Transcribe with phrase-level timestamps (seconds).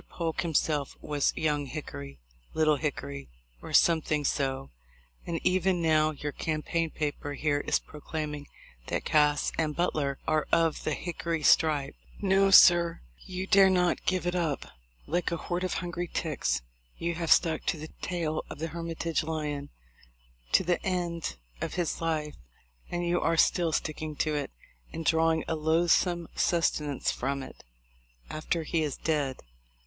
[0.09, 2.17] Polk himself was 'Young Hickory,'
[2.55, 3.29] 'Little Hickory,'
[3.61, 4.71] or something so;
[5.27, 8.47] and even now your campaign paper here is proclaiming
[8.87, 14.25] that Cass and Butler are of the 'Hickory stripe.' No, sir, you dare not give
[14.25, 14.65] it up.
[15.05, 16.63] Like a horde of hungry ticks,
[16.97, 19.69] you have stuck to the tail of the Hermitage lion
[20.53, 22.33] to the end of his life;
[22.89, 24.49] and you are still sticking to it,
[24.91, 27.63] and drawing a loathsome sustenance from it,
[28.31, 29.39] after he is dead.